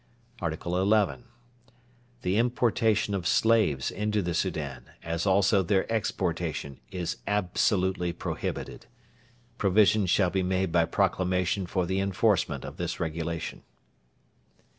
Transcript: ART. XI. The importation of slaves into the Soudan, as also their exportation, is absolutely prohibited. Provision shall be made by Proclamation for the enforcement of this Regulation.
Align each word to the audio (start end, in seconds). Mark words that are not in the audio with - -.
ART. 0.41 0.53
XI. 0.63 1.05
The 2.23 2.37
importation 2.39 3.13
of 3.13 3.27
slaves 3.27 3.91
into 3.91 4.23
the 4.23 4.33
Soudan, 4.33 4.85
as 5.03 5.27
also 5.27 5.61
their 5.61 5.85
exportation, 5.93 6.79
is 6.89 7.17
absolutely 7.27 8.11
prohibited. 8.11 8.87
Provision 9.59 10.07
shall 10.07 10.31
be 10.31 10.41
made 10.41 10.71
by 10.71 10.85
Proclamation 10.85 11.67
for 11.67 11.85
the 11.85 11.99
enforcement 11.99 12.65
of 12.65 12.77
this 12.77 12.99
Regulation. 12.99 13.61